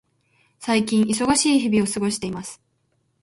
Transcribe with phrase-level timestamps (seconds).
[0.57, 2.59] 最近、忙しい日々を過ごしています。